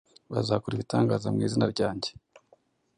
bazakora 0.31 0.73
ibitangaza 0.75 1.27
mu 1.33 1.39
izina 1.47 1.65
ryanjye 1.73 2.09